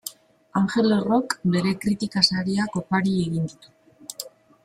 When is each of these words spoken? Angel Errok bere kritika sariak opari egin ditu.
Angel 0.59 0.93
Errok 0.95 1.35
bere 1.55 1.73
kritika 1.83 2.25
sariak 2.33 2.81
opari 2.83 3.15
egin 3.27 3.45
ditu. 3.55 4.31